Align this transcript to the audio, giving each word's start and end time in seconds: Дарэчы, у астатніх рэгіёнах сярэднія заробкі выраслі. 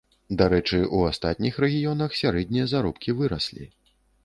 Дарэчы, 0.41 0.79
у 0.99 1.01
астатніх 1.09 1.59
рэгіёнах 1.65 2.17
сярэднія 2.23 2.65
заробкі 2.73 3.17
выраслі. 3.23 3.71